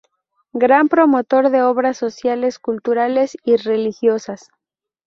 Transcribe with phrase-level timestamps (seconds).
[0.53, 4.49] Gran promotor de obras sociales, culturales y religiosas.